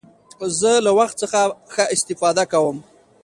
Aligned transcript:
زه 0.59 0.71
له 0.85 0.91
وخت 0.99 1.15
څخه 1.23 1.39
ښه 1.73 1.83
استفاده 1.95 2.43
کوم. 2.51 2.77